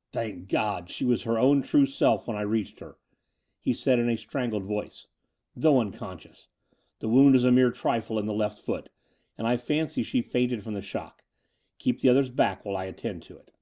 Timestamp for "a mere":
7.44-7.70